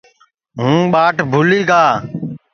[0.59, 1.83] ہُوں ٻاٹ بھُولی گی گا